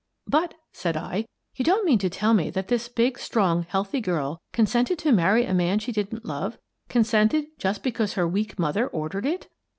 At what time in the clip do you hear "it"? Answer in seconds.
9.27-9.47